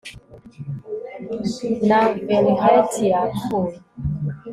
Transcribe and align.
na 1.87 1.99
velheti 2.25 3.03
yapfuye 3.13 3.75